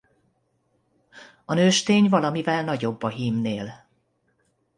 A 1.45 1.53
nőstény 1.53 2.09
valamivel 2.09 2.63
nagyobb 2.63 3.03
a 3.03 3.09
hímnél. 3.09 3.85